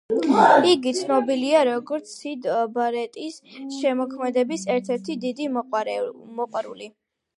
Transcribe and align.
იგი 0.69 0.93
ცნობილია, 0.99 1.59
როგორც 1.69 2.13
სიდ 2.21 2.47
ბარეტის 2.77 3.37
შემოქმედების 3.75 4.67
ერთ-ერთი 4.77 5.19
დიდი 5.27 5.51
მოყვარული. 5.59 6.91